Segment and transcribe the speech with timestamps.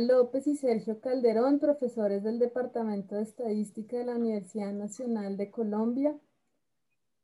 [0.00, 6.18] López y Sergio Calderón, profesores del Departamento de Estadística de la Universidad Nacional de Colombia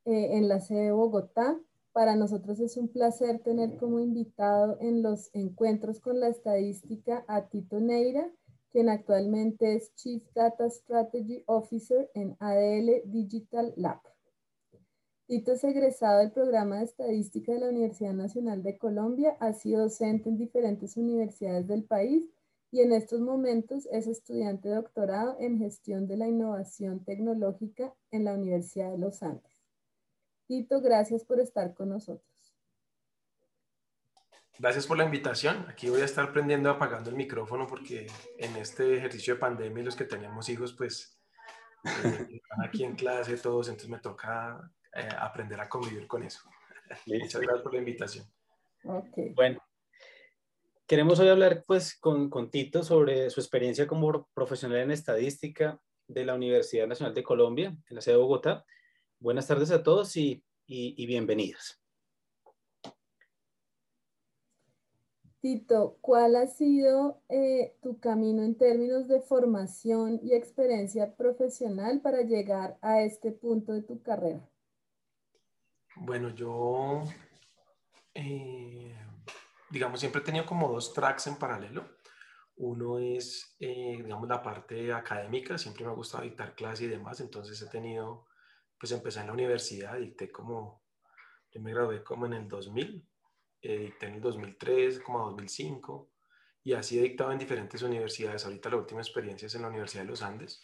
[0.05, 1.59] eh, en la sede de Bogotá.
[1.93, 7.49] Para nosotros es un placer tener como invitado en los encuentros con la estadística a
[7.49, 8.31] Tito Neira,
[8.73, 14.01] quien actualmente es Chief Data Strategy Officer en ADL Digital Lab.
[15.27, 19.83] Tito es egresado del programa de estadística de la Universidad Nacional de Colombia, ha sido
[19.83, 22.34] docente en diferentes universidades del país
[22.75, 28.25] y en estos momentos es estudiante de doctorado en gestión de la innovación tecnológica en
[28.25, 29.63] la Universidad de los Andes.
[30.49, 32.53] Tito, gracias por estar con nosotros.
[34.59, 35.65] Gracias por la invitación.
[35.69, 39.95] Aquí voy a estar prendiendo apagando el micrófono porque en este ejercicio de pandemia los
[39.95, 41.17] que tenemos hijos pues
[41.85, 46.41] eh, están aquí en clase todos, entonces me toca eh, aprender a convivir con eso.
[47.07, 48.27] Muchas gracias por la invitación.
[48.83, 49.33] Okay.
[49.33, 49.63] Bueno,
[50.87, 56.25] queremos hoy hablar pues con, con, Tito sobre su experiencia como profesional en estadística de
[56.25, 58.65] la Universidad Nacional de Colombia, en la ciudad de Bogotá.
[59.19, 61.81] Buenas tardes a todos y, y, y bienvenidos.
[65.41, 72.23] Tito, ¿cuál ha sido eh, tu camino en términos de formación y experiencia profesional para
[72.23, 74.41] llegar a este punto de tu carrera?
[75.97, 77.05] Bueno, yo,
[78.15, 78.97] eh,
[79.75, 81.97] digamos, siempre he tenido como dos tracks en paralelo.
[82.57, 87.21] Uno es, eh, digamos, la parte académica, siempre me ha gustado dictar clases y demás,
[87.21, 88.27] entonces he tenido,
[88.79, 90.85] pues empecé en la universidad, dicté como,
[91.51, 93.05] yo me gradué como en el 2000,
[93.63, 96.13] eh, dicté en el 2003, como 2005,
[96.63, 98.45] y así he dictado en diferentes universidades.
[98.45, 100.63] Ahorita la última experiencia es en la Universidad de los Andes,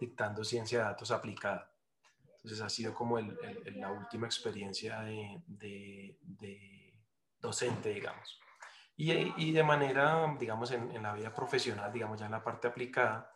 [0.00, 1.70] dictando ciencia de datos aplicada.
[2.36, 3.36] Entonces ha sido como el,
[3.76, 5.42] la última experiencia de,
[7.40, 8.40] docente, digamos.
[8.96, 12.66] Y, y, de manera, digamos, en, en, la vida profesional, digamos, ya en la parte
[12.66, 13.32] aplicada,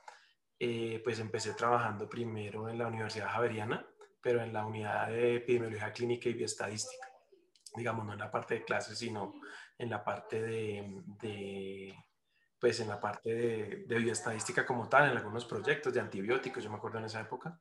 [0.59, 3.87] eh, pues empecé trabajando primero en la Universidad Javeriana,
[4.21, 7.07] pero en la unidad de epidemiología clínica y bioestadística.
[7.75, 9.35] Digamos, no en la parte de clases, sino
[9.79, 11.95] en la parte de, de
[12.61, 16.71] pues en la parte de, de bioestadística como tal, en algunos proyectos de antibióticos, yo
[16.71, 17.61] me acuerdo en esa época.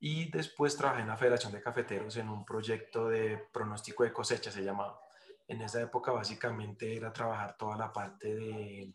[0.00, 4.50] Y después trabajé en la Federación de Cafeteros en un proyecto de pronóstico de cosecha,
[4.50, 4.98] se llamaba.
[5.48, 8.92] En esa época básicamente era trabajar toda la parte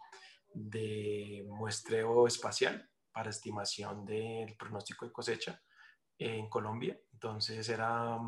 [0.54, 5.60] de, muestreo espacial para estimación del pronóstico de cosecha
[6.18, 6.98] en Colombia.
[7.12, 8.20] Entonces era,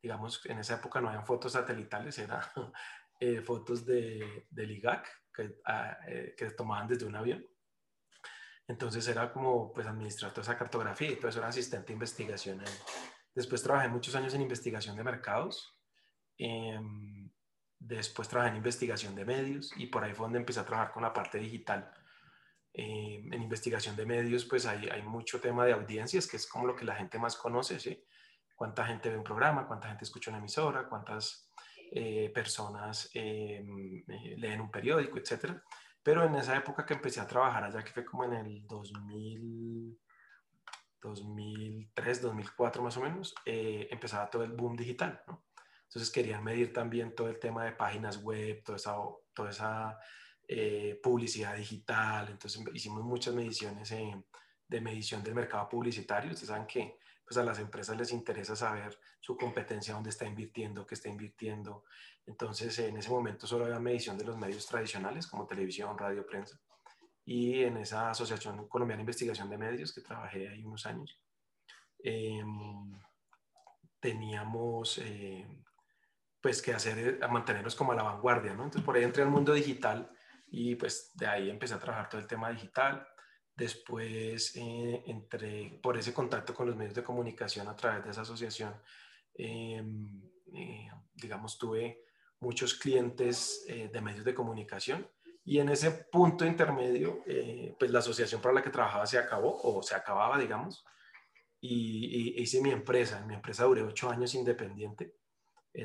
[0.00, 2.40] digamos, en esa época no habían fotos satelitales, eran
[3.20, 7.44] eh, fotos de, del IGAC que, ah, eh, tomaban desde un avión.
[8.68, 12.62] Entonces era como pues administrar toda esa cartografía y todo eso era asistente de investigación.
[13.34, 15.76] Después trabajé muchos años en investigación de mercados.
[16.38, 17.13] Em,
[17.86, 21.02] después trabajé en investigación de medios y por ahí fue donde empecé a trabajar con
[21.02, 21.92] la parte digital.
[22.72, 26.74] Em, en investigación de medios pues hay, mucho tema de audiencias, que es como lo
[26.74, 28.02] que la gente más conoce, ¿sí?
[28.56, 31.52] Cuánta gente ve un programa, cuánta gente escucha una emisora, cuántas
[31.92, 35.62] eh, personas em, eh, leen un periódico, etcétera.
[36.02, 39.98] Pero en esa época que empecé a trabajar allá, que fue como en el 2000,
[41.02, 45.44] 2003, 2004 más o menos, eh, empezaba todo el boom digital, ¿no?
[45.94, 48.96] Entonces querían medir también todo el tema de páginas web, toda esa,
[49.32, 49.96] toda esa
[50.48, 52.30] eh, publicidad digital.
[52.30, 53.94] Entonces hicimos muchas mediciones
[54.66, 56.32] de medición del mercado publicitario.
[56.32, 60.84] Ustedes saben que pues a las empresas les interesa saber su competencia, dónde está invirtiendo,
[60.84, 61.84] qué está invirtiendo.
[62.26, 66.60] Entonces, en ese momento solo había medición de los medios tradicionales como televisión, radio, prensa.
[67.24, 71.20] Y en esa Asociación Colombiana de Investigación de Medios, que trabajé ahí unos años,
[72.02, 72.98] em,
[74.00, 75.46] teníamos eh,
[76.44, 78.64] pues que hacer, a mantenernos como a la vanguardia, ¿no?
[78.64, 80.10] Entonces, por ahí entré al mundo digital
[80.48, 83.08] y pues de ahí empecé a trabajar todo el tema digital.
[83.56, 88.20] Después eh, entré por ese contacto con los medios de comunicación a través de esa
[88.20, 88.74] asociación.
[89.32, 90.20] Em,
[90.52, 92.04] eh, digamos, tuve
[92.40, 95.08] muchos clientes eh, de medios de comunicación
[95.46, 99.62] y en ese punto intermedio, eh, pues la asociación para la que trabajaba se acabó
[99.62, 100.84] o se acababa, digamos,
[101.58, 103.20] y, hice mi empresa.
[103.20, 105.14] En mi empresa duré ocho años independiente,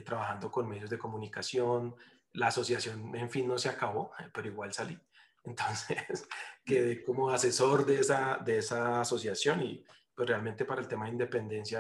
[0.06, 1.96] trabajando con medios de comunicación.
[2.34, 4.98] La asociación, en fin, no se acabó, pero igual salí.
[5.44, 6.28] Entonces,
[6.66, 9.84] quedé como asesor de esa, de esa asociación y
[10.14, 11.80] pues realmente para el tema de independencia,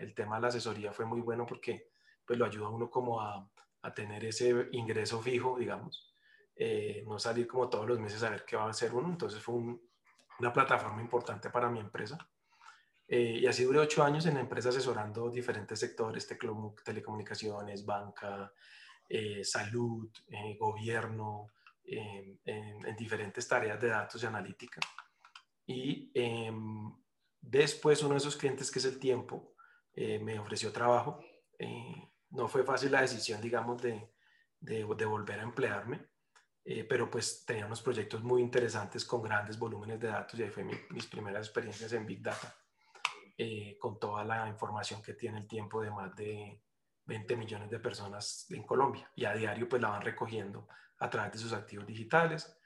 [0.00, 1.88] el tema de la asesoría fue muy bueno porque
[2.26, 3.50] pues lo ayuda uno como a,
[3.82, 6.12] a tener ese ingreso fijo, digamos,
[6.56, 9.08] eh, no salir como todos los meses a ver qué va a hacer uno.
[9.08, 12.18] Entonces fue una plataforma importante para mi empresa.
[13.12, 16.28] Eh, y así duré ocho años en la empresa asesorando diferentes sectores,
[16.84, 18.52] telecomunicaciones, banca,
[19.08, 20.08] eh, salud,
[20.58, 21.48] gobierno,
[21.82, 24.80] en, diferentes tareas de datos y analítica.
[25.66, 26.92] Y em,
[27.40, 29.54] después uno de esos clientes, que es el tiempo,
[29.94, 31.20] eh, me ofreció trabajo.
[31.58, 34.12] Eh, no fue fácil la decisión, digamos, de,
[34.60, 36.06] de, volver a emplearme,
[36.64, 40.50] eh, pero pues tenía unos proyectos muy interesantes con grandes volúmenes de datos y ahí
[40.50, 42.54] fue mis primeras experiencias en Big Data,
[43.78, 46.62] con toda la información que tiene el tiempo de más de
[47.06, 51.32] 20 millones de personas en Colombia y a diario pues la van recogiendo a través
[51.32, 52.56] de sus activos digitales.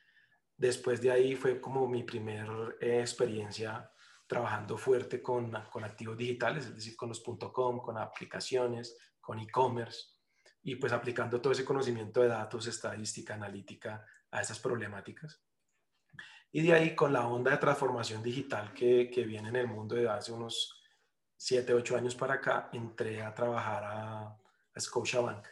[0.56, 3.90] Después de ahí fue como mi primera experiencia
[4.26, 10.14] trabajando fuerte con, con activos digitales, es decir, con los .com, con aplicaciones, con e-commerce
[10.62, 15.42] y pues aplicando todo ese conocimiento de datos, estadística, analítica a esas problemáticas.
[16.56, 19.96] Y de ahí con la onda de transformación digital que, que viene en el mundo
[19.96, 20.80] de hace unos
[21.36, 24.38] 7, 8 años para acá, entré a trabajar a,
[24.72, 25.48] a Scotiabank.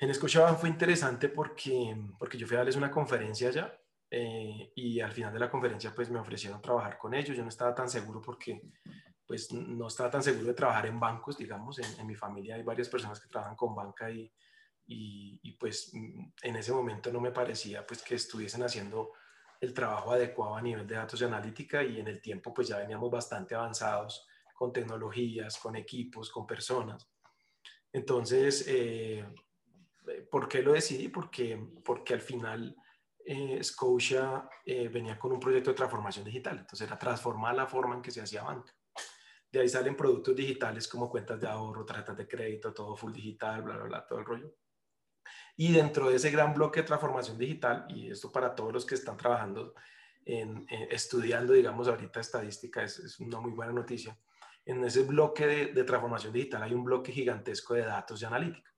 [0.00, 3.80] En Scotiabank fue interesante porque, porque yo fui a darles una conferencia allá
[4.10, 7.36] eh, y al final de la conferencia pues me ofrecieron trabajar con ellos.
[7.36, 8.60] Yo no estaba tan seguro porque
[9.24, 12.88] pues no estaba tan seguro de trabajar en bancos, digamos, en, mi familia hay varias
[12.88, 14.32] personas que trabajan con banca y,
[14.88, 19.12] y, pues en ese momento no me parecía pues que estuviesen haciendo
[19.60, 22.78] el trabajo adecuado a nivel de datos y analítica y en el tiempo pues ya
[22.78, 27.08] veníamos bastante avanzados con tecnologías, con equipos, con personas.
[27.92, 29.26] Entonces, eh,
[30.30, 31.08] ¿por qué lo decidí?
[31.08, 32.74] Porque, porque al final
[33.24, 37.94] eh, Scotia eh, venía con un proyecto de transformación digital, entonces era transformar la forma
[37.94, 38.74] en que se hacía banca.
[39.52, 43.62] De ahí salen productos digitales como cuentas de ahorro, tarjetas de crédito, todo full digital,
[43.62, 44.54] bla, bla, bla, todo el rollo.
[45.56, 48.94] Y dentro de ese gran bloque de transformación digital, y esto para todos los que
[48.94, 49.74] están trabajando,
[50.24, 54.18] en, estudiando, digamos, ahorita estadística, es, es, una muy buena noticia.
[54.64, 58.70] En ese bloque de, de transformación digital hay un bloque gigantesco de datos y analítica.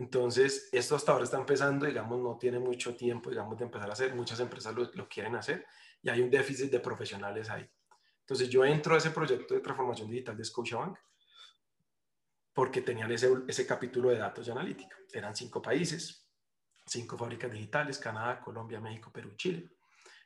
[0.00, 3.92] Entonces, esto hasta ahora está empezando, digamos, no tiene mucho tiempo, digamos, de empezar a
[3.92, 4.14] hacer.
[4.14, 5.66] Muchas empresas lo, quieren hacer
[6.00, 7.70] y hay un déficit de profesionales ahí.
[8.20, 10.96] Entonces, yo entro a ese proyecto de transformación digital de Scotiabank
[12.60, 14.94] porque tenían ese, ese capítulo de datos y analítica.
[15.14, 16.28] Eran cinco países,
[16.84, 19.70] cinco fábricas digitales, Canadá, Colombia, México, Perú, Chile.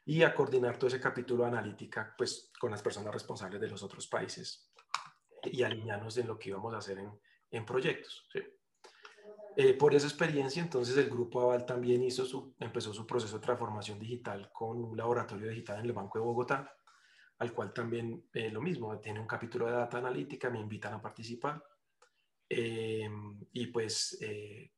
[0.04, 3.84] Y a coordinar todo ese capítulo de analítica, pues, con las personas responsables de los
[3.84, 4.69] otros países
[5.44, 7.12] y alinearnos en lo que íbamos a hacer en,
[7.52, 8.26] en proyectos.
[8.32, 8.40] ¿sí?
[9.56, 13.44] Eh, por esa experiencia, entonces el grupo Aval también hizo su, empezó su proceso de
[13.44, 16.76] transformación digital con un laboratorio digital en el Banco de Bogotá,
[17.38, 21.00] al cual también eh, lo mismo, tiene un capítulo de data analítica, me invitan a
[21.00, 21.62] participar.
[22.56, 23.09] Eh,
[23.53, 24.19] y pues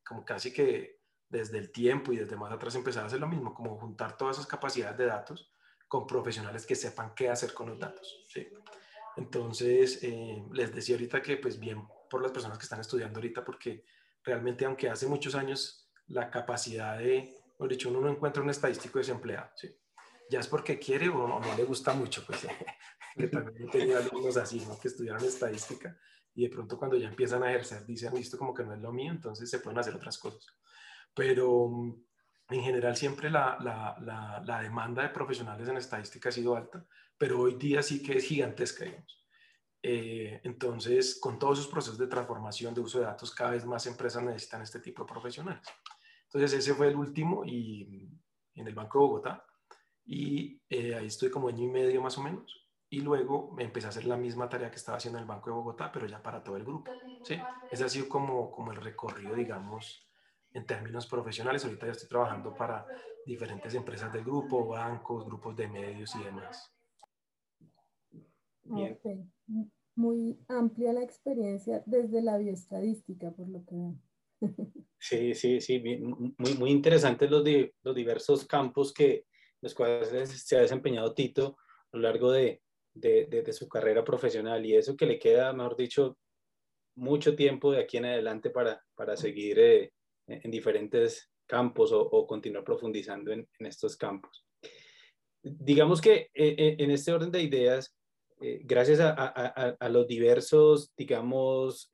[0.05, 3.53] como casi que desde el tiempo y desde más atrás empezar a hacer lo mismo,
[3.53, 5.53] como juntar todas esas capacidades de datos
[5.89, 8.25] con profesionales que sepan qué hacer con los datos.
[9.17, 10.03] Entonces,
[10.53, 13.85] les decía ahorita que pues bien por las personas que están estudiando ahorita, porque
[14.23, 18.99] realmente, aunque hace muchos años la capacidad de, por dicho, uno no encuentra un estadístico
[18.99, 19.75] desempleado, ¿sí?
[20.29, 22.47] ya es porque quiere o no, le gusta mucho, pues
[23.17, 24.79] que también he tenido alumnos así, ¿no?
[24.79, 25.97] que estudiaron estadística
[26.37, 28.93] y de pronto cuando ya empiezan a ejercer dicen, esto como que no es lo
[28.93, 30.47] mío, entonces se pueden hacer otras cosas.
[31.15, 32.05] Pero mm,
[32.51, 36.87] en general siempre la, la, la, la demanda de profesionales en estadística ha sido alta,
[37.17, 39.27] pero hoy día sí que es gigantesca, digamos.
[39.83, 43.87] Eh, entonces, con todos esos procesos de transformación, de uso de datos, cada vez más
[43.87, 45.67] empresas necesitan este tipo de profesionales.
[46.25, 48.11] Entonces, ese fue el último y,
[48.55, 49.47] en el Banco de Bogotá.
[50.05, 52.66] Y eh, ahí estoy como año y medio más o menos.
[52.89, 55.51] Y luego me empecé a hacer la misma tarea que estaba haciendo en el Banco
[55.51, 56.93] de Bogotá, pero ya para todo el grupo.
[57.23, 57.37] ¿sí?
[57.71, 60.09] Ese ha sido como, como el recorrido, digamos,
[60.53, 61.65] en términos profesionales.
[61.65, 62.87] Ahorita ya estoy trabajando para
[63.25, 66.73] diferentes empresas del grupo, bancos, grupos de medios y demás.
[68.63, 68.99] Bien
[69.97, 73.97] muy amplia la experiencia desde la bioestadística, por lo que veo.
[74.99, 77.45] Sí, sí, sí, muy, muy interesantes los,
[77.83, 79.27] los diversos campos que
[79.61, 81.59] los cuales se ha desempeñado Tito
[81.93, 82.63] a lo largo de,
[82.97, 86.17] de, de, su carrera profesional y eso que le queda, mejor dicho,
[86.97, 89.93] mucho tiempo de aquí en adelante para, para seguir eh,
[90.27, 94.45] en diferentes campos o, continuar profundizando en, en, estos campos.
[95.43, 97.95] Digamos que eh, eh, en este orden de ideas,
[98.39, 101.91] gracias a, los diversos, digamos,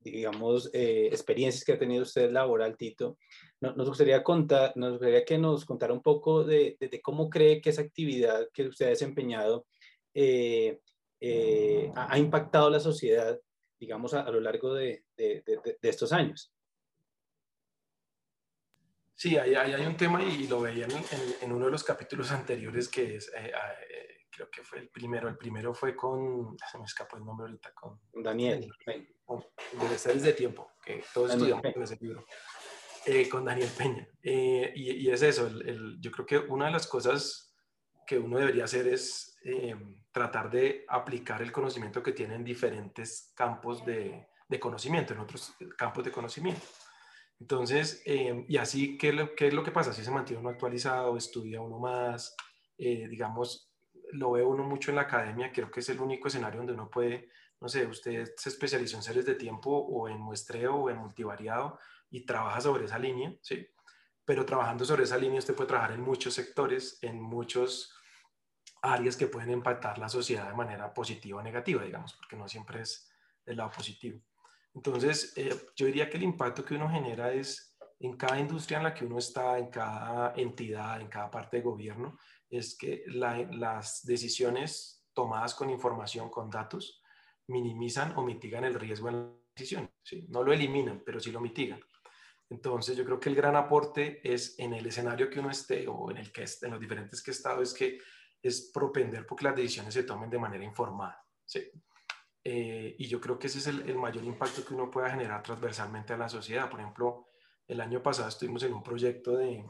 [0.00, 3.18] digamos experiencias que ha tenido usted laboral, Tito,
[3.62, 7.82] nos, gustaría contar, nos gustaría que nos contara un poco de, cómo cree que esa
[7.82, 9.66] actividad que usted ha desempeñado
[11.94, 13.40] ha, impactado la sociedad,
[13.78, 15.04] digamos, a, lo largo de,
[15.82, 16.52] estos años.
[19.14, 21.04] Sí, ahí, hay un tema y lo veían en,
[21.42, 23.30] en, uno de los capítulos anteriores que es
[24.32, 25.28] creo que fue el primero.
[25.28, 28.68] El primero fue con, se me escapó el nombre ahorita, con Daniel.
[29.24, 32.24] Con, de desde tiempo, que todos estudiamos en ese libro.
[33.04, 34.08] Eh, con Daniel Peña.
[34.22, 35.50] Eh, y, es eso,
[35.98, 37.52] yo creo que una de las cosas
[38.06, 39.74] que uno debería hacer es eh,
[40.12, 44.28] tratar de aplicar el conocimiento que tiene en diferentes campos de,
[44.60, 46.62] conocimiento, en otros campos de conocimiento.
[47.40, 49.92] Entonces, y así, ¿qué, ¿qué, es lo que pasa?
[49.92, 52.36] Si se mantiene uno actualizado, estudia uno más,
[52.76, 53.72] digamos,
[54.12, 56.88] lo ve uno mucho en la academia, creo que es el único escenario donde uno
[56.88, 57.30] puede,
[57.60, 61.78] no sé, usted se especializó en series de tiempo o en muestreo o en multivariado
[62.12, 63.66] y trabaja sobre esa línea, ¿sí?
[64.24, 67.92] Pero trabajando sobre esa línea usted puede trabajar en muchos sectores, en muchos
[68.82, 72.82] áreas que pueden impactar la sociedad de manera positiva o negativa, digamos, porque no siempre
[72.82, 73.10] es
[73.44, 74.20] del lado positivo.
[74.74, 78.84] Entonces, eh, yo diría que el impacto que uno genera es en cada industria en
[78.84, 82.18] la que uno está, en cada entidad, en cada parte de gobierno,
[82.50, 87.02] es que las decisiones tomadas con información, con datos,
[87.46, 89.90] minimizan o mitigan el riesgo en la decisión.
[90.02, 90.26] ¿sí?
[90.28, 91.80] No lo eliminan, pero sí lo mitigan.
[92.52, 96.10] Entonces, yo creo que el gran aporte es en el escenario que uno esté o
[96.10, 97.98] en el que en los diferentes que he estado, es que
[98.42, 101.24] es propender porque las decisiones se tomen de manera informada.
[101.44, 101.70] ¿sí?
[102.44, 105.42] Eh, y yo creo que ese es el, el, mayor impacto que uno pueda generar
[105.42, 106.68] transversalmente a la sociedad.
[106.68, 107.28] Por ejemplo,
[107.66, 109.64] el año pasado estuvimos en un proyecto de,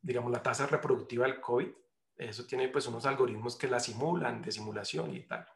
[0.00, 1.68] digamos, la tasa reproductiva del COVID
[2.16, 5.46] eso tiene pues unos algoritmos que la simulan, de simulación y tal.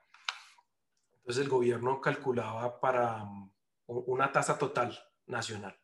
[1.19, 3.51] Entonces el gobierno calculaba para um,
[3.87, 5.77] una tasa total nacional,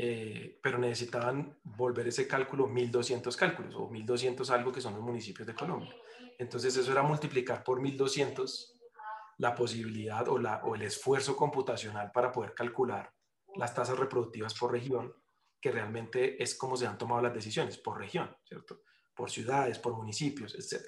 [0.00, 5.44] eh, pero necesitaban volver ese cálculo 1.200 cálculos o 1.200 algo que son los municipios
[5.44, 5.92] de Colombia.
[6.38, 8.74] Entonces eso era multiplicar por 1.200
[9.38, 13.12] la posibilidad o, la, o el esfuerzo computacional para poder calcular
[13.56, 15.12] las tasas reproductivas por región,
[15.60, 18.82] que realmente es como se han tomado las decisiones, por región, ¿cierto?
[19.16, 20.80] por ciudades, por municipios, etc.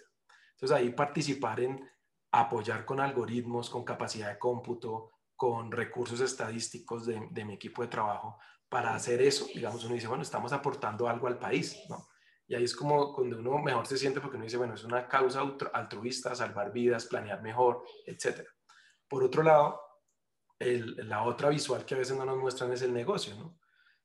[0.53, 1.91] Entonces ahí participar en
[2.31, 8.39] apoyar con algoritmos, con capacidad de cómputo, con recursos estadísticos de, mi equipo de trabajo
[8.71, 12.09] para hacer eso, digamos, uno dice, bueno, estamos aportando algo al país, ¿no?
[12.47, 15.07] Y ahí es como cuando uno mejor se siente porque uno dice, bueno, es una
[15.07, 18.49] causa altruista, salvar vidas, planear mejor, etc.
[19.09, 19.81] Por otro lado,
[20.59, 23.59] la otra visual que a veces no nos muestran es el negocio, ¿no?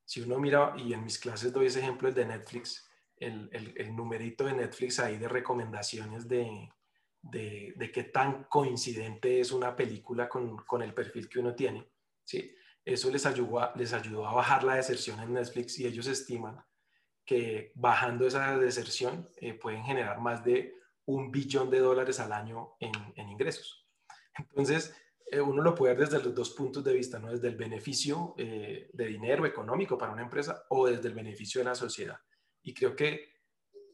[0.03, 3.95] Si uno mira, y en mis clases doy ese ejemplo, el de Netflix, el, el,
[3.95, 6.69] numerito de Netflix ahí de recomendaciones de,
[7.21, 11.89] de, de, qué tan coincidente es una película con, con, el perfil que uno tiene.
[12.23, 12.55] ¿sí?
[12.85, 16.63] Eso les ayudó, a, bajar la deserción en Netflix y ellos estiman
[17.25, 20.75] que bajando esa deserción eh, pueden generar más de
[21.05, 23.87] un billón de dólares al año en, en ingresos.
[24.37, 24.95] Entonces,
[25.31, 27.31] eh, uno lo puede ver desde los dos puntos de vista, ¿no?
[27.31, 31.65] desde el beneficio eh, de dinero económico para una empresa o desde el beneficio de
[31.65, 32.19] la sociedad
[32.61, 33.33] y creo que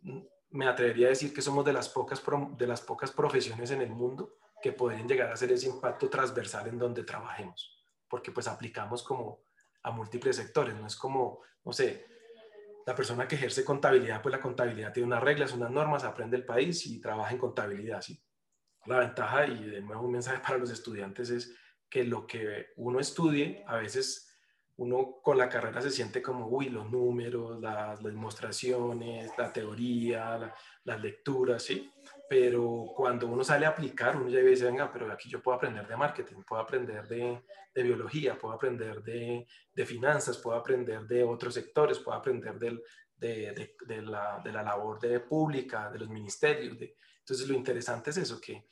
[0.02, 0.20] mm,
[0.52, 2.22] me atrevería a decir que somos de las pocas,
[2.58, 6.68] de las pocas profesiones en el mundo que pueden llegar a hacer ese impacto transversal
[6.68, 7.81] en donde trabajemos,
[8.12, 9.46] porque pues aplicamos como
[9.84, 12.06] a múltiples sectores, no es como, no sé,
[12.86, 16.46] la persona que ejerce contabilidad, pues la contabilidad tiene unas reglas, unas normas, aprende el
[16.46, 18.22] país y trabaja en contabilidad, ¿sí?
[18.86, 21.56] La ventaja, y de nuevo un mensaje para los estudiantes, es
[21.89, 24.27] que lo que uno estudie a veces
[24.77, 30.53] uno con la carrera se siente como, uy, los números, las, demostraciones, la teoría,
[30.84, 31.91] las lecturas, ¿sí?
[32.32, 35.86] Pero cuando uno sale a aplicar, uno ya dice, venga, pero aquí yo puedo aprender
[35.86, 37.44] de marketing, puedo aprender de,
[37.76, 44.02] de biología, puedo aprender de, de, finanzas, puedo aprender de otros sectores, puedo aprender de
[44.02, 46.78] la labor de pública, de los ministerios.
[47.20, 48.66] Entonces, lo interesante es eso, que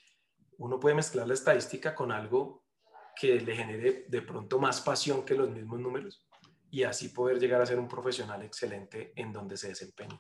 [0.60, 2.64] uno puede mezclar la estadística con algo
[3.14, 6.26] que le genere de pronto más pasión que los mismos números
[6.72, 10.18] y así poder llegar a ser un profesional excelente en donde se desempeña.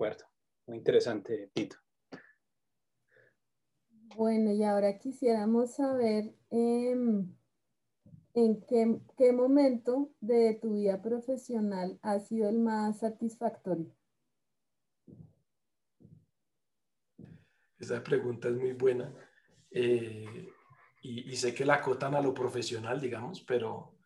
[0.00, 0.24] De acuerdo,
[0.66, 1.76] muy interesante, Tito.
[4.16, 7.36] Bueno, y ahora quisiéramos saber em,
[8.32, 13.94] en qué, qué momento de tu vida profesional ha sido el más satisfactorio.
[17.78, 19.14] Esa pregunta es muy buena
[19.70, 20.48] eh,
[21.02, 23.99] y, sé que la acotan a lo profesional, digamos, pero,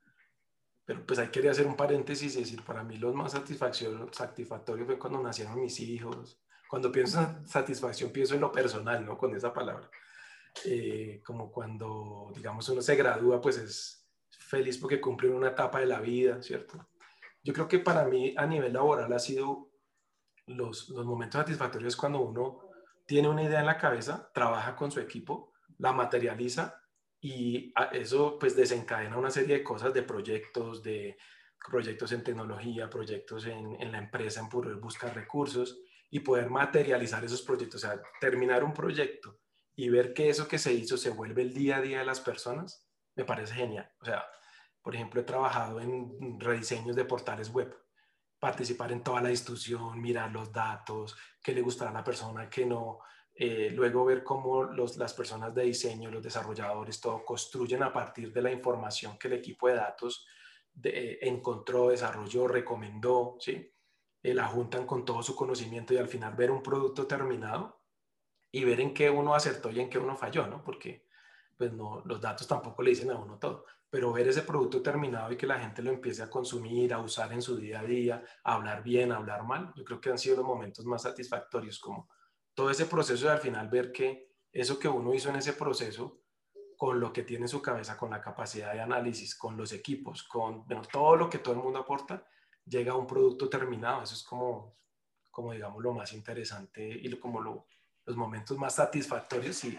[0.85, 4.99] pero pues hay quería hacer un paréntesis y decir, para mí lo más satisfactorio fue
[4.99, 6.39] cuando nacieron mis hijos.
[6.69, 9.17] Cuando pienso en satisfacción, pienso en lo personal, ¿no?
[9.17, 9.89] Con esa palabra.
[10.65, 15.87] Eh, como cuando, digamos, uno se gradúa, pues es feliz porque cumple una etapa de
[15.87, 16.89] la vida, ¿cierto?
[17.43, 19.71] Yo creo que para mí a nivel laboral ha sido
[20.47, 22.71] los, los momentos satisfactorios cuando uno
[23.07, 26.84] tiene una idea en la cabeza, trabaja con su equipo la materializa
[27.25, 31.17] y eso pues desencadena una serie de cosas, de proyectos, de
[31.71, 37.25] proyectos en tecnología, proyectos en, en la empresa, en poder buscar recursos y poder materializar
[37.25, 39.41] esos proyectos, o sea, terminar un proyecto
[39.75, 42.21] y ver que eso que se hizo se vuelve el día a día de las
[42.21, 43.91] personas, me parece genial.
[44.03, 44.23] O sea,
[44.83, 47.75] Por ejemplo, he trabajado en rediseños de portales web,
[48.39, 52.67] participar en toda la discusión, mirar los datos, qué le gustará a la persona, qué
[52.67, 52.99] no,
[53.37, 58.33] eh, luego ver cómo los, las personas de diseño, los desarrolladores, todo construyen a partir
[58.33, 60.27] de la información que el equipo de datos
[60.73, 63.73] de, encontró, desarrolló, recomendó, ¿sí?
[64.23, 67.83] Eh, la juntan con todo su conocimiento y al final ver un producto terminado
[68.51, 70.63] y ver en qué uno acertó y en qué uno falló, ¿no?
[70.63, 71.05] Porque
[71.57, 75.33] pues no, los datos tampoco le dicen a uno todo, pero ver ese producto terminado
[75.33, 78.25] y que la gente lo empiece a consumir, a usar en su día a día,
[78.45, 81.79] a hablar bien, a hablar mal, yo creo que han sido los momentos más satisfactorios,
[81.79, 82.09] como
[82.55, 86.23] todo ese proceso de al final ver que eso que uno hizo en ese proceso,
[86.77, 90.23] con lo que tiene en su cabeza, con la capacidad de análisis, con los equipos,
[90.23, 92.27] con todo lo que todo el mundo aporta,
[92.65, 94.03] llega a un producto terminado.
[94.03, 94.77] Eso es como,
[95.31, 99.77] como digamos, lo más interesante y como los momentos más satisfactorios si,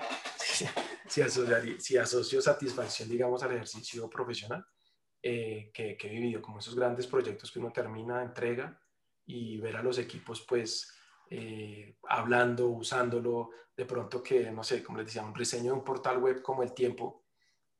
[1.80, 4.66] si, asocio satisfacción, digamos, al ejercicio profesional
[5.22, 8.82] eh, que, que he vivido, como esos grandes proyectos que uno termina, entrega
[9.26, 10.95] y ver a los equipos, pues,
[11.30, 15.84] eh, hablando, usándolo, de pronto que, no sé, como les decía, un diseño de un
[15.84, 17.26] portal web como el tiempo,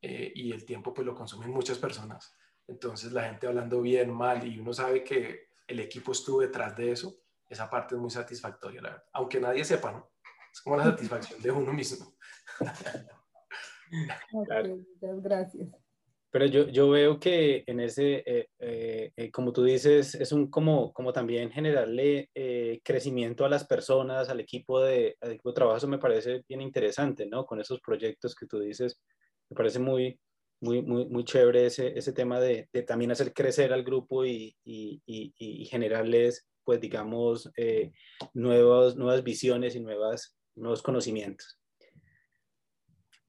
[0.00, 2.34] eh, y el tiempo pues lo consumen muchas personas.
[2.66, 6.92] Entonces la gente hablando bien, mal, y uno sabe que el equipo estuvo detrás de
[6.92, 9.04] eso, esa parte es muy satisfactoria, la verdad.
[9.12, 10.10] Aunque nadie sepa, ¿no?
[10.52, 12.14] Es como la satisfacción de uno mismo.
[14.32, 15.68] muchas gracias.
[16.36, 20.50] Pero yo, yo veo que en ese, eh, eh, eh, como tú dices, es un
[20.50, 22.28] como, como también generarle
[22.84, 26.60] crecimiento a las personas, al equipo, de, al equipo de trabajo, eso me parece bien
[26.60, 27.46] interesante, ¿no?
[27.46, 29.00] Con esos proyectos que tú dices,
[29.48, 30.20] me parece muy,
[30.60, 34.54] muy, muy, muy chévere ese, ese tema de, de también hacer crecer al grupo y,
[34.62, 37.50] y, y, generarles, pues digamos,
[38.34, 41.58] nuevos, nuevas visiones y nuevas, nuevos conocimientos.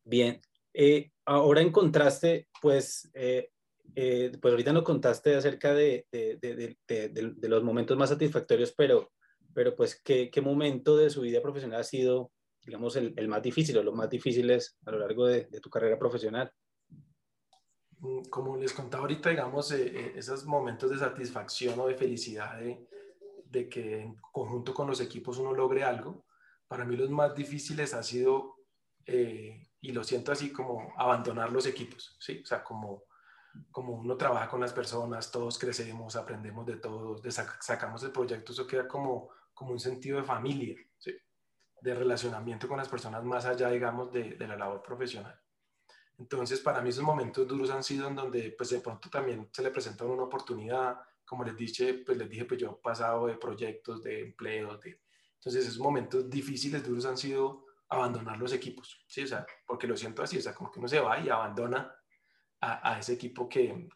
[0.04, 0.42] Bien,
[0.80, 3.50] eh, ahora en contraste, pues, eh,
[3.96, 9.12] eh, pues ahorita nos contaste acerca de, de, de, de, los momentos más satisfactorios, pero,
[9.56, 12.32] pero pues, ¿qué, ¿qué, momento de su vida profesional ha sido,
[12.64, 15.98] digamos, el, el más difícil o los más difíciles a lo largo de, tu carrera
[15.98, 16.54] profesional?
[17.98, 22.62] Mm, como les contaba ahorita, digamos, esos momentos de satisfacción o de felicidad
[23.50, 26.24] de, que en conjunto con los equipos uno logre algo,
[26.68, 28.58] para mí los más difíciles ha sido
[29.88, 32.42] y lo siento así como abandonar los equipos, ¿sí?
[32.44, 33.06] O sea, como,
[33.72, 37.22] como uno trabaja con las personas, todos crecemos, aprendemos de todos,
[37.62, 41.16] sacamos el proyecto, eso queda como, como un sentido de familia, ¿sí?
[41.80, 45.40] De relacionamiento con las personas más allá, digamos, de, de, la labor profesional.
[46.18, 49.64] Entonces, para mí esos momentos duros han sido en donde, pues de pronto también se
[49.64, 53.38] le presenta una oportunidad, como les dije, pues les dije, pues yo he pasado de
[53.38, 55.00] proyectos, de empleos, de...
[55.36, 59.24] Entonces, esos momentos difíciles, duros han sido abandonar los equipos, ¿sí?
[59.24, 61.94] O sea, porque lo siento así, o sea, como que uno se va y abandona
[62.62, 63.88] a, a ese equipo que,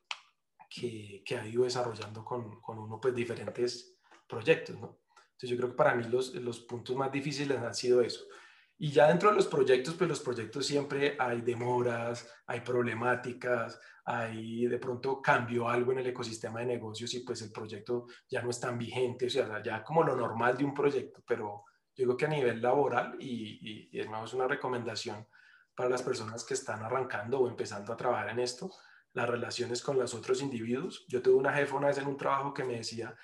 [0.69, 4.99] que, que, ha ido desarrollando con, con, uno, pues, diferentes proyectos, ¿no?
[5.15, 8.25] Entonces, yo creo que para mí los, los puntos más difíciles han sido eso.
[8.77, 14.65] Y ya dentro de los proyectos, pues los proyectos siempre hay demoras, hay problemáticas, hay
[14.65, 18.49] de pronto cambió algo en el ecosistema de negocios y pues el proyecto ya no
[18.49, 21.65] es tan vigente, o sea, ya como lo normal de un proyecto, pero
[22.01, 25.27] digo que a nivel laboral, y, y, es una recomendación
[25.75, 28.71] para las personas que están arrancando o empezando a trabajar en esto,
[29.13, 31.05] las relaciones con los otros individuos.
[31.07, 33.15] Yo tuve una jefa una vez en un trabajo que me decía,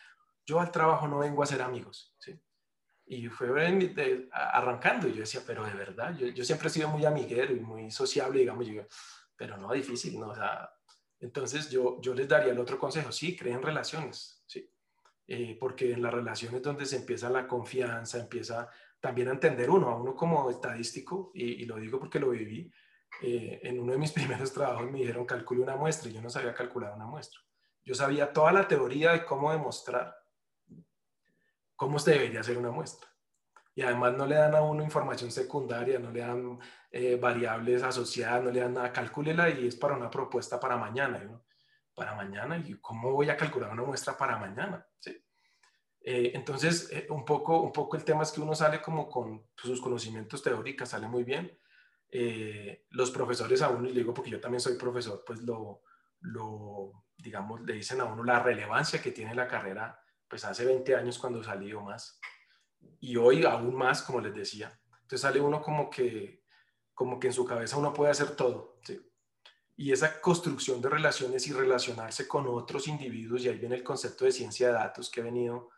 [0.46, 2.40] yo al trabajo no vengo a ser amigos, ¿sí?
[3.10, 3.50] Y fue
[4.32, 7.60] arrancando y yo decía, pero de verdad, yo, yo, siempre he sido muy amiguero y
[7.62, 8.84] muy sociable, digamos, yo,
[9.36, 10.30] pero no difícil, ¿no?
[10.30, 10.70] O sea,
[11.20, 14.37] entonces yo, yo les daría el otro consejo, sí, creen relaciones.
[15.30, 19.90] Eh, porque en las relaciones donde se empieza la confianza, empieza también a entender uno,
[19.90, 22.72] a uno como estadístico, y, lo digo porque lo viví,
[23.22, 26.30] eh, en uno de mis primeros trabajos me dijeron calcule una muestra y yo no
[26.30, 27.42] sabía calcular una muestra.
[27.84, 30.16] Yo sabía toda la teoría de cómo demostrar
[31.78, 33.08] cómo se debería hacer una muestra.
[33.76, 36.60] Y además no le dan a uno información secundaria, no le dan
[36.92, 41.20] eh, variables asociadas, no le dan nada, calcúlela y es para una propuesta para mañana.
[41.20, 41.46] ¿no?
[41.98, 44.86] Para mañana y cómo voy a calcular una muestra para mañana.
[45.00, 45.20] ¿sí?
[46.00, 49.48] Eh, entonces, eh, un, poco, un poco el tema es que uno sale como con
[49.56, 51.60] sus conocimientos teóricos, sale muy bien.
[52.10, 55.82] Eh, los profesores a uno, y le digo porque yo también soy profesor, pues lo,
[56.20, 60.96] lo, digamos, le dicen a uno la relevancia que tiene la carrera, pues hace 20
[60.96, 62.20] años cuando salí o más,
[63.00, 64.80] y hoy aún más, como les decía.
[65.02, 66.44] Entonces sale uno como que,
[66.94, 69.02] como que en su cabeza uno puede hacer todo, ¿sí?
[69.78, 74.26] Y esa construcción de relaciones y relacionarse con otros individuos, y ahí viene el concepto
[74.26, 75.70] de ciencia de datos que he venido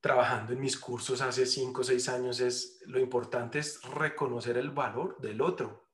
[0.00, 4.70] trabajando en mis cursos hace cinco o seis años, es lo importante es reconocer el
[4.70, 5.88] valor del otro.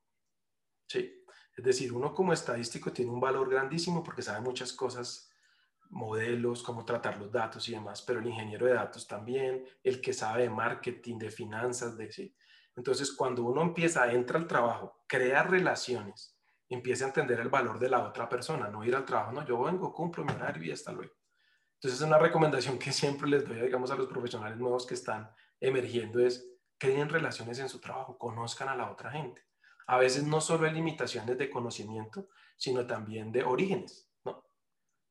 [0.86, 1.24] ¿sí?
[1.56, 5.30] Es decir, uno como estadístico tiene un valor grandísimo porque sabe muchas cosas,
[5.88, 10.12] modelos, cómo tratar los datos y demás, pero el ingeniero de datos también, el que
[10.12, 12.36] sabe de marketing, de finanzas, de sí.
[12.76, 16.33] Entonces, cuando uno empieza, entra al trabajo, crea relaciones,
[16.68, 19.62] empieza a entender el valor de la otra persona, no ir al trabajo, no, yo
[19.62, 21.14] vengo, cumplo mi horario y hasta luego.
[21.74, 25.30] Entonces, es una recomendación que siempre les doy, digamos, a los profesionales nuevos que están
[25.60, 29.42] emergiendo es creen relaciones en su trabajo, conozcan a la otra gente.
[29.86, 34.10] A veces no solo hay limitaciones de conocimiento, sino también de orígenes.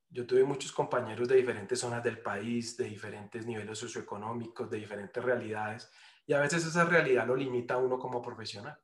[0.10, 5.24] Yo tuve muchos compañeros de diferentes zonas del país, de diferentes niveles socioeconómicos, de diferentes
[5.24, 5.92] realidades,
[6.26, 8.80] y a veces esa realidad lo limita a uno como profesional.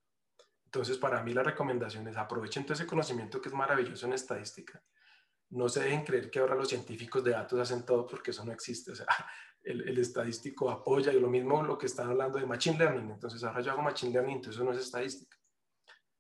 [0.70, 4.80] Entonces, para mí la recomendación es aprovechen todo ese conocimiento que es maravilloso en estadística.
[5.50, 8.52] No se dejen creer que ahora los científicos de datos hacen todo porque eso no
[8.52, 8.92] existe.
[8.92, 9.08] O sea,
[9.64, 13.10] el, estadístico apoya y lo mismo lo que están hablando de Machine Learning.
[13.10, 15.36] Entonces, ahora yo hago Machine Learning, entonces eso no es estadística.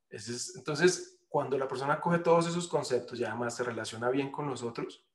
[0.09, 4.47] es, entonces, cuando la persona coge todos esos conceptos y además se relaciona bien con
[4.47, 5.05] los otros,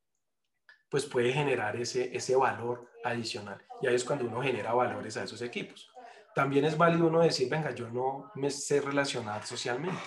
[0.88, 3.66] pues puede generar ese, ese valor adicional.
[3.83, 5.90] Y ahí es cuando uno genera valores a esos equipos.
[6.35, 10.03] También es válido uno decir, venga, yo no me sé relacionar socialmente.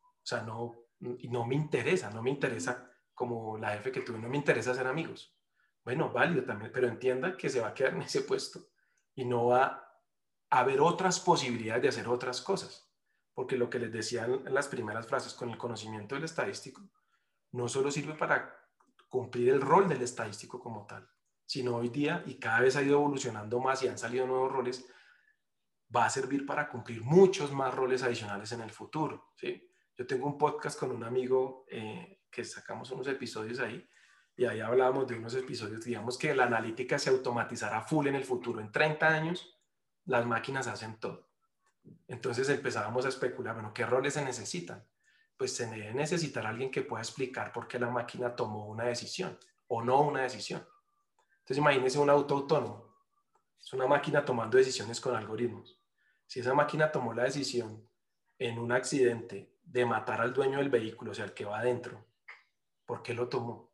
[0.00, 4.28] O sea, no, no me interesa, no me interesa como la jefe que tuve, no
[4.28, 5.36] me interesa ser amigos.
[5.84, 8.60] Bueno, válido también, pero entienda que se va a quedar en ese puesto
[9.14, 9.64] y no va
[10.50, 12.90] a haber otras posibilidades de hacer otras cosas.
[13.34, 16.82] Porque lo que les decía en las primeras frases, con el conocimiento del estadístico,
[17.52, 18.56] no solo sirve para
[19.08, 21.08] cumplir el rol del estadístico como tal,
[21.46, 24.88] sino hoy día, y cada vez ha ido evolucionando más y han salido nuevos roles,
[25.94, 29.32] va a servir para cumplir muchos más roles adicionales en el futuro.
[29.36, 29.68] ¿sí?
[29.96, 33.88] Yo tengo un podcast con un amigo eh, que sacamos unos episodios ahí,
[34.36, 38.24] y ahí hablábamos de unos episodios, digamos que la analítica se automatizará full en el
[38.24, 38.60] futuro.
[38.60, 39.56] En 30 años,
[40.06, 41.28] las máquinas hacen todo.
[42.08, 44.84] Entonces empezábamos a especular, bueno, ¿qué roles se necesitan?
[45.36, 49.38] Pues se debe necesitar alguien que pueda explicar por qué la máquina tomó una decisión
[49.68, 50.66] o no una decisión.
[51.38, 52.83] Entonces imagínense un auto autónomo.
[53.64, 55.80] Es una máquina tomando decisiones con algoritmos.
[56.26, 57.88] Si esa máquina tomó la decisión
[58.38, 62.04] en un accidente de matar al dueño del vehículo, o sea, el que va adentro,
[62.84, 63.72] ¿por qué lo tomó?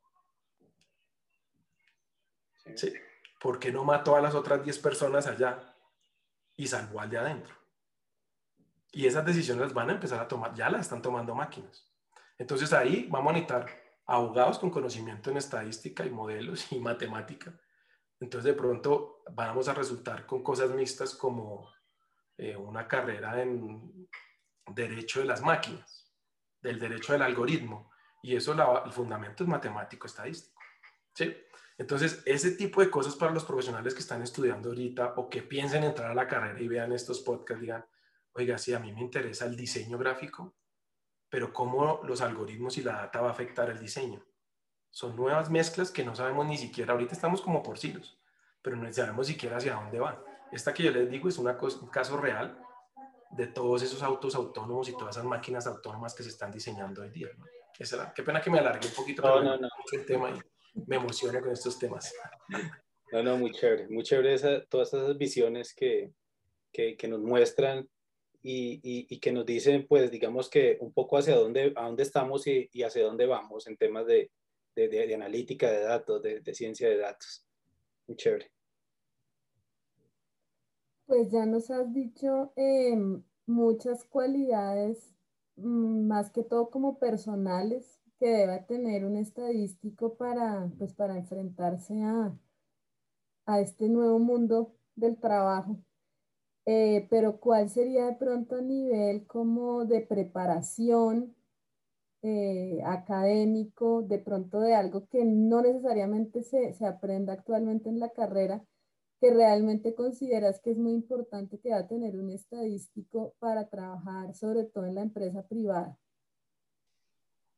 [2.77, 2.93] Sí.
[3.41, 5.75] ¿Por qué no mató a las otras 10 personas allá
[6.57, 7.55] y salvó al de adentro?
[8.93, 11.91] Y esas decisiones las van a empezar a tomar, ya las están tomando máquinas.
[12.39, 13.67] Entonces ahí vamos a necesitar
[14.07, 17.59] abogados con conocimiento en estadística y modelos y matemática.
[18.21, 21.71] Entonces de pronto vamos a resultar con cosas mixtas como
[22.37, 24.09] eh, una carrera en
[24.67, 26.13] derecho de las máquinas,
[26.61, 27.91] del derecho del algoritmo.
[28.23, 28.53] Y eso
[28.85, 30.61] el fundamento es matemático estadístico.
[31.15, 31.35] ¿sí?
[31.79, 35.83] Entonces, ese tipo de cosas para los profesionales que están estudiando ahorita o que piensen
[35.83, 37.87] entrar a la carrera y vean estos podcasts, digan,
[38.35, 40.57] oiga, sí, a mí me interesa el diseño gráfico,
[41.31, 44.23] pero cómo los algoritmos y la data va a afectar el diseño.
[44.91, 48.19] Son nuevas mezclas que no sabemos ni siquiera, ahorita estamos como por silos,
[48.63, 50.19] pero no sabemos siquiera hacia dónde van.
[50.53, 52.59] Esta que yo les digo es una un caso real
[53.31, 57.11] de todos esos autos autónomos y todas esas máquinas autónomas que se están diseñando hoy
[57.11, 57.29] día.
[58.15, 59.69] qué pena que me alargue un poquito no, no, no.
[59.93, 60.41] el tema ahí
[60.87, 62.13] me emociona con estos temas.
[63.13, 66.13] No, no, muy chévere, muy chévere esa, todas esas visiones que,
[66.73, 67.89] que, que nos muestran
[68.43, 72.05] y, y, y, que nos dicen, pues, digamos que un poco hacia dónde, a dónde
[72.05, 74.31] estamos y, y hacia dónde vamos en temas de,
[74.89, 77.47] de, analítica de datos, de, de, ciencia de datos.
[78.07, 78.51] Muy chévere.
[81.07, 82.97] Pues ya nos has dicho eh,
[83.47, 85.13] muchas cualidades,
[85.57, 92.03] mm, más que todo como personales, que deba tener un estadístico para, pues, para enfrentarse
[92.03, 92.39] a,
[93.47, 95.79] a este nuevo mundo del trabajo.
[96.67, 101.35] Eh, pero ¿cuál sería de pronto a nivel como de preparación
[102.23, 108.11] eh, académico, de pronto de algo que no necesariamente se, se aprenda actualmente en la
[108.11, 108.63] carrera,
[109.21, 114.35] que realmente consideras que es muy importante que va a tener un estadístico para trabajar,
[114.35, 115.97] sobre todo en la empresa privada?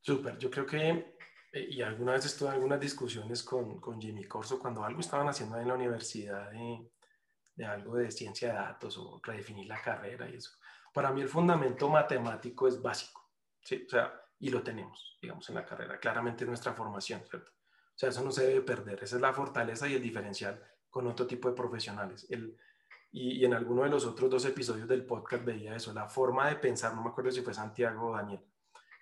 [0.00, 1.16] Súper, yo creo que,
[1.52, 5.28] eh, y alguna vez estuve en algunas discusiones con, con, Jimmy Corso cuando algo estaban
[5.28, 6.90] haciendo en la universidad de,
[7.54, 10.50] de, algo de ciencia de datos o redefinir la carrera y eso.
[10.92, 13.84] Para mí el fundamento matemático es básico, ¿sí?
[13.86, 17.52] O sea, y lo tenemos, digamos, en la carrera, claramente en nuestra formación, ¿cierto?
[17.52, 21.06] O sea, eso no se debe perder, esa es la fortaleza y el diferencial con
[21.06, 22.26] otro tipo de profesionales.
[22.28, 22.58] El,
[23.12, 26.48] y, y en alguno de los otros dos episodios del podcast veía eso, la forma
[26.48, 28.44] de pensar, no me acuerdo si fue Santiago o Daniel,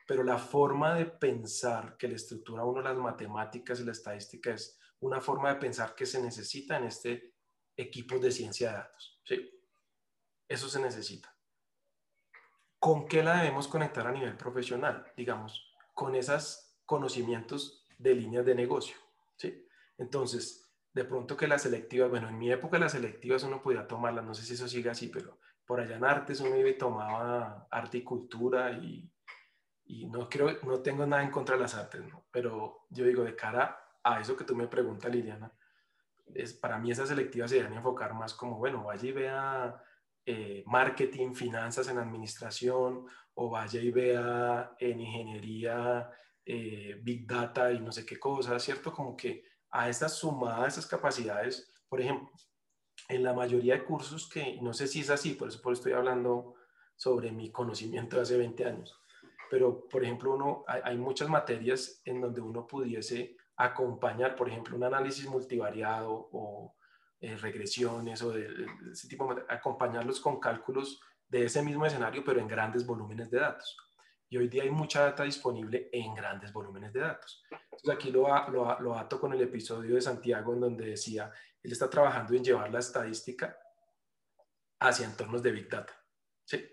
[0.07, 4.79] pero la forma de pensar que le estructura uno las matemáticas y la estadística es
[4.98, 7.33] una forma de pensar que se necesita en este
[7.74, 9.22] equipo de ciencia de datos.
[9.24, 9.50] ¿sí?
[10.46, 11.35] Eso se necesita.
[12.80, 15.06] ¿Con qué la debemos conectar a nivel profesional?
[15.16, 18.96] Digamos, con esos conocimientos de líneas de negocio,
[19.36, 19.66] ¿sí?
[19.98, 24.24] Entonces, de pronto que las selectivas, bueno, en mi época las selectivas uno podía tomarlas,
[24.24, 27.68] no sé si eso sigue así, pero por allá en artes uno iba y tomaba
[27.70, 29.08] arte y cultura y,
[30.08, 32.24] no creo, no tengo nada en contra de las artes, ¿no?
[32.30, 35.52] pero yo digo, de cara a eso que tú me preguntas, Liliana,
[36.34, 39.84] es, para mí esas selectivas se deben enfocar más como, bueno, vaya y vea
[40.26, 46.11] eh, marketing, finanzas en administración, o vaya y vea en ingeniería,
[46.44, 48.92] eh, big data y no sé qué cosa, ¿cierto?
[48.92, 52.30] Como que a estas sumadas, esas capacidades, por ejemplo,
[53.09, 55.92] en la mayoría de cursos que, no sé si es así, por eso, por estoy
[55.92, 56.54] hablando
[56.96, 59.00] sobre mi conocimiento hace 20 años,
[59.50, 64.85] pero por ejemplo, uno, hay, muchas materias en donde uno pudiese acompañar, por ejemplo, un
[64.85, 66.74] análisis multivariado o
[67.20, 68.48] eh, regresiones o de,
[68.92, 73.38] ese tipo de acompañarlos con cálculos de ese mismo escenario, pero en grandes volúmenes de
[73.38, 73.76] datos.
[74.28, 77.44] Y hoy día hay mucha data disponible en grandes volúmenes de datos.
[77.50, 81.72] Entonces aquí lo, lo, lo ato con el episodio de Santiago en donde decía, él
[81.72, 83.56] está trabajando en llevar la estadística
[84.80, 85.92] hacia entornos de Big Data.
[86.44, 86.64] ¿sí?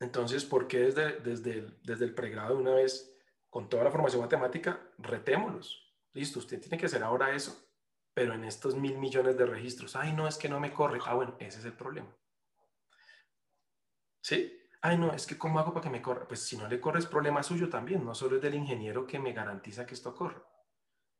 [0.00, 3.12] Entonces, ¿por qué desde, desde, el, desde el pregrado una vez,
[3.50, 5.92] con toda la formación matemática, retémoslos?
[6.12, 7.73] Listo, usted tiene que hacer ahora eso,
[8.14, 9.96] pero en estos mil millones de registros.
[9.96, 11.00] Ay, no, es que no me corre.
[11.04, 12.16] Ah, bueno, ese es el problema.
[14.22, 14.60] ¿Sí?
[14.84, 16.28] ay no, es que ¿cómo hago para que me corra?
[16.28, 19.18] Pues si no le corre es problema suyo también, no solo es del ingeniero que
[19.18, 20.44] me garantiza que esto corra.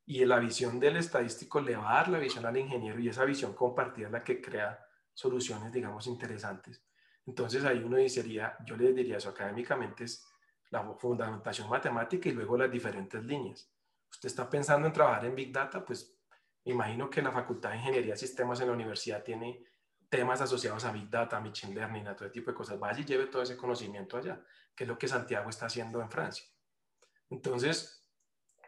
[0.05, 3.25] Y la visión del estadístico le va a dar la visión al ingeniero y esa
[3.25, 6.85] visión compartida es la que crea soluciones, digamos, interesantes.
[7.25, 10.23] Entonces ahí uno diría, yo le diría eso académicamente es
[10.69, 13.67] la fundamentación matemática y luego las diferentes líneas.
[14.11, 16.14] Usted está pensando en trabajar en Big Data, pues
[16.65, 19.63] me imagino que la Facultad de Ingeniería de Sistemas en la universidad tiene
[20.09, 22.79] temas asociados a Big Data, Machine Learning, a todo tipo de cosas.
[22.79, 24.43] Vaya y lleve todo ese conocimiento allá,
[24.75, 26.45] que es lo que Santiago está haciendo en Francia.
[27.29, 28.03] Entonces,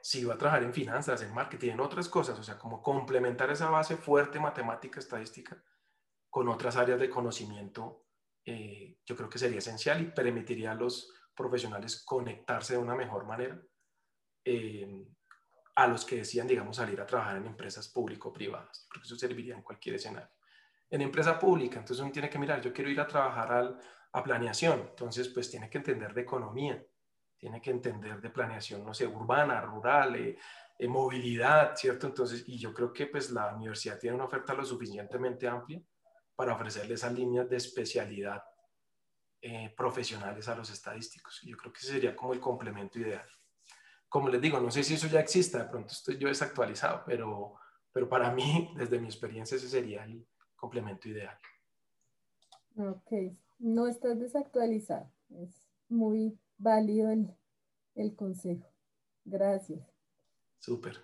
[0.02, 3.50] si va a trabajar en finanzas, en marketing, en otras cosas, o sea, como complementar
[3.50, 5.62] esa base fuerte matemática, estadística,
[6.30, 8.06] con otras áreas de conocimiento,
[8.46, 13.26] eh, yo creo que sería esencial y permitiría a los profesionales conectarse de una mejor
[13.26, 13.62] manera
[14.46, 15.08] eh,
[15.78, 18.88] a los que decían, digamos, salir a trabajar en empresas público-privadas.
[18.90, 20.38] porque eso serviría en cualquier escenario
[20.90, 21.80] en empresa pública.
[21.80, 23.80] Entonces uno tiene que mirar, yo quiero ir a trabajar al,
[24.12, 26.84] a planeación, entonces pues tiene que entender de economía,
[27.38, 30.38] tiene que entender de planeación, no sé, urbana, rural, eh,
[30.80, 32.08] eh, movilidad, ¿cierto?
[32.08, 35.82] Entonces, y yo creo que pues la universidad tiene una oferta lo suficientemente amplia
[36.36, 38.44] para ofrecerle esas líneas de especialidad
[39.42, 41.42] eh, profesionales a los estadísticos.
[41.44, 43.28] Yo creo que ese sería como el complemento ideal.
[44.10, 47.56] Como les digo, no sé si eso ya existe, de pronto estoy yo desactualizado, pero,
[47.92, 50.26] pero para mí, desde mi experiencia, ese sería el,
[50.58, 51.38] complemento ideal.
[52.78, 55.10] Ok, no estás desactualizado.
[55.30, 57.10] Es muy válido
[57.96, 58.68] el, consejo.
[59.24, 59.80] Gracias.
[60.60, 60.98] Súper.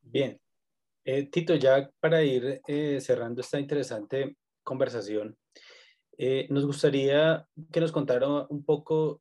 [0.00, 0.40] Bien.
[1.04, 5.36] Eh, Tito, ya para ir eh, cerrando esta interesante conversación,
[6.16, 9.18] eh, nos gustaría que nos contara un poco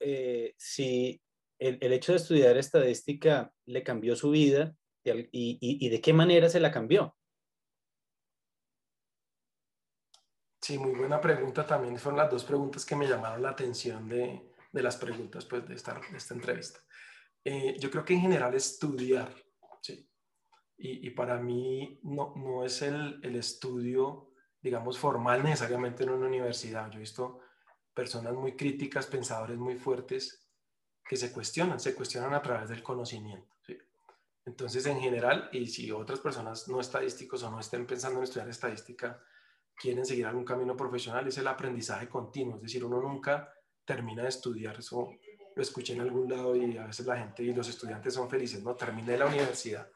[0.58, 1.22] si
[1.62, 6.72] el, hecho de estudiar estadística le cambió su vida y de qué manera se la
[6.72, 7.16] cambió.
[10.62, 11.98] Sí, muy buena pregunta también.
[11.98, 15.74] Fueron las dos preguntas que me llamaron la atención de, de las preguntas pues, de,
[15.74, 16.80] esta, esta entrevista.
[17.44, 19.34] Eh, yo creo que en general estudiar,
[19.82, 20.08] ¿sí?
[20.78, 26.28] Y, y para mí no, no es el, el, estudio, digamos, formal necesariamente en una
[26.28, 26.92] universidad.
[26.92, 27.40] Yo he visto
[27.96, 30.41] personas muy críticas, pensadores muy fuertes,
[31.08, 33.56] que se cuestionan, se cuestionan a través del conocimiento.
[33.66, 33.78] ¿sí?
[34.46, 38.50] Entonces, en general, y si otras personas no estadísticos o no estén pensando en estudiar
[38.50, 39.22] estadística,
[39.76, 43.52] quieren seguir algún camino profesional es el aprendizaje continuo, es decir, uno nunca
[43.86, 45.10] termina de estudiar, eso
[45.56, 48.64] lo escuché en algún lado y a veces la gente y los estudiantes son felices,
[48.64, 49.90] no, terminé la universidad,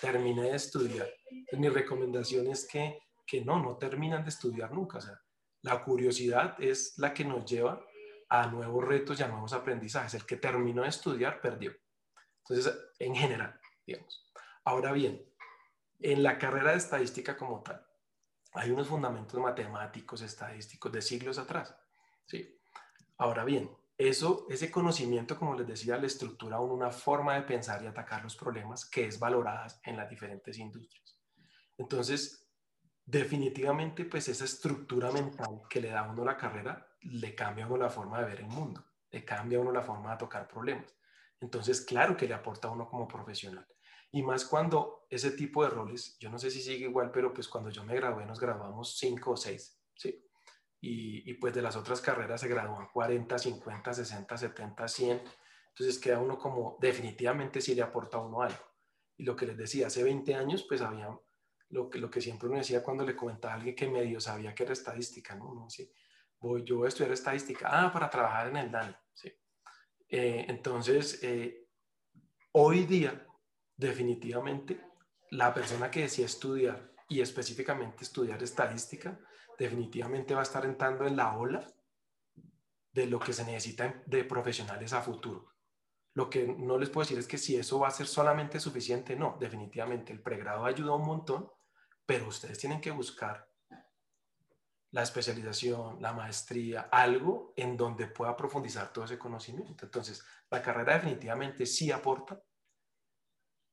[0.00, 1.08] terminé de estudiar.
[1.30, 5.20] Entonces, mi recomendación es que, que no, no terminan de estudiar nunca, o sea,
[5.62, 7.84] la curiosidad es la que nos lleva
[8.30, 10.14] a nuevos retos y a nuevos aprendizajes.
[10.14, 11.74] El que terminó de estudiar perdió.
[12.38, 14.30] Entonces, en general, digamos.
[14.64, 15.22] Ahora bien,
[15.98, 17.84] en la carrera de estadística como tal,
[18.54, 21.76] hay unos fundamentos matemáticos, estadísticos de siglos atrás.
[22.26, 22.58] ¿sí?
[23.18, 27.86] Ahora bien, eso, ese conocimiento, como les decía, le estructura una forma de pensar y
[27.86, 31.18] atacar los problemas que es valorada en las diferentes industrias.
[31.76, 32.49] Entonces,
[33.10, 37.68] definitivamente, pues esa estructura mental que le da a uno la carrera, le cambia a
[37.68, 40.46] uno la forma de ver el mundo, le cambia a uno la forma de tocar
[40.46, 40.96] problemas.
[41.40, 43.66] Entonces, claro que le aporta a uno como profesional.
[44.12, 47.48] Y más cuando ese tipo de roles, yo no sé si sigue igual, pero pues
[47.48, 50.24] cuando yo me gradué nos graduamos cinco o seis, ¿sí?
[50.80, 55.22] y, pues de las otras carreras se gradúan 40, 50, 60, 70, 100.
[55.68, 58.64] Entonces queda uno como definitivamente si le aporta a uno algo.
[59.16, 61.08] Y lo que les decía, hace 20 años pues había
[61.70, 64.72] lo que, siempre uno decía cuando le comentaba a alguien que medio sabía que era
[64.72, 65.50] estadística, ¿no?
[65.50, 65.68] Uno
[66.40, 69.32] voy, yo a estudiar estadística, ah, para trabajar en el DANE, ¿sí?
[70.08, 71.68] Eh, entonces, eh,
[72.52, 73.26] hoy día,
[73.76, 74.80] definitivamente,
[75.30, 79.20] la persona que decía estudiar y específicamente estudiar estadística,
[79.58, 81.66] definitivamente va a estar entrando en la ola
[82.92, 85.52] de lo que se necesita de profesionales a futuro.
[86.14, 89.14] Lo que no les puedo decir es que si eso va a ser solamente suficiente,
[89.14, 91.50] no, definitivamente el pregrado ayuda un montón,
[92.10, 93.48] pero ustedes tienen que buscar
[94.90, 99.84] la especialización, la maestría, algo en donde pueda profundizar todo ese conocimiento.
[99.84, 102.42] Entonces, la carrera definitivamente sí aporta,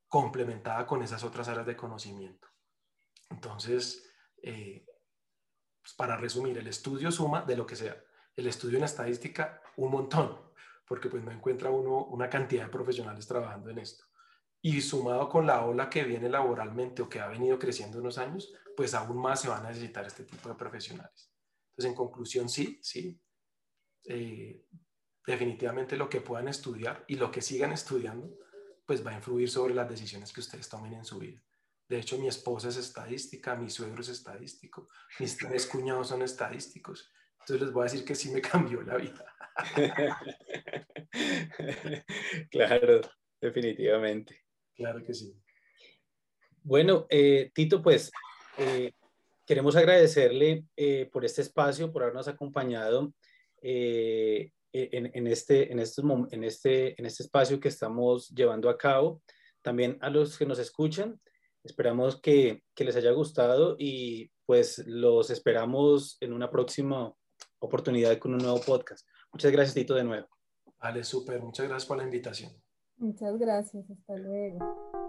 [0.08, 2.48] complementada con esas otras áreas de conocimiento.
[3.32, 4.08] Entonces,
[4.44, 4.86] eh,
[5.82, 8.00] pues, para resumir, el estudio suma de lo que sea.
[8.36, 10.54] El estudio en estadística, un montón,
[10.86, 14.06] porque pues no encuentra uno una cantidad de profesionales trabajando en esto.
[14.62, 18.54] Y sumado con la ola que viene laboralmente o que ha venido creciendo unos años,
[18.76, 21.32] pues aún más se va a necesitar este tipo de profesionales.
[21.72, 23.20] Entonces, en conclusión, sí, sí.
[24.06, 24.66] Eh,
[25.26, 28.38] definitivamente lo que puedan estudiar y lo que sigan estudiando,
[28.86, 31.44] pues va a influir sobre las decisiones que ustedes tomen en su vida.
[31.90, 34.90] De hecho, mi esposa es estadística, mi suegro es estadístico,
[35.20, 37.12] mis tres cuñados son estadísticos.
[37.40, 39.34] Entonces les voy a decir que sí me cambió la vida.
[42.52, 43.02] claro,
[43.42, 44.47] definitivamente.
[44.78, 45.34] Claro que sí.
[46.64, 48.12] Bueno, eh, Tito, pues
[48.58, 48.92] eh,
[49.46, 53.14] queremos agradecerle eh, por este espacio, por habernos acompañado
[53.62, 59.22] en, en, este, en, estos, en, este, en este espacio que estamos llevando a cabo.
[59.62, 61.20] También a los que nos escuchan,
[61.68, 67.14] Esperamos que, les haya gustado y pues los esperamos en una próxima
[67.60, 69.06] oportunidad con un nuevo podcast.
[69.34, 70.28] Muchas gracias, Tito, de nuevo.
[70.80, 71.42] Vale, súper.
[71.42, 72.54] Muchas gracias por la invitación.
[72.98, 73.90] Muchas gracias.
[73.90, 75.07] Hasta luego.